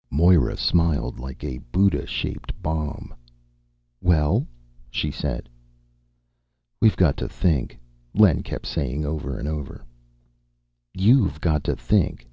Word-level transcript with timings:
_"Moira 0.10 0.56
smiled, 0.56 1.20
like 1.20 1.44
a 1.44 1.58
Buddha 1.58 2.06
shaped 2.06 2.54
bomb. 2.62 3.12
"Well?" 4.00 4.46
she 4.90 5.10
said. 5.10 5.46
"We've 6.80 6.96
got 6.96 7.18
to 7.18 7.28
think," 7.28 7.78
Len 8.14 8.42
kept 8.42 8.64
saying 8.64 9.04
over 9.04 9.38
and 9.38 9.46
over. 9.46 9.84
"You've 10.94 11.38
got 11.42 11.64
to 11.64 11.76
think." 11.76 12.26